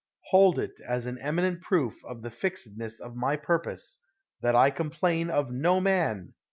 Hold 0.29 0.57
it 0.57 0.79
as 0.87 1.05
an 1.05 1.19
eminent 1.19 1.61
proof 1.61 2.03
of 2.05 2.23
the 2.23 2.31
fixedness 2.31 2.99
of 2.99 3.15
my 3.15 3.35
purpose, 3.35 3.99
that 4.41 4.55
I 4.55 4.71
complain 4.71 5.29
of 5.29 5.51
no 5.51 5.79
man 5.79 6.33